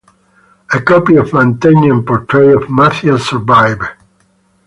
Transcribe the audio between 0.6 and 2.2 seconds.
A copy of Mantegna's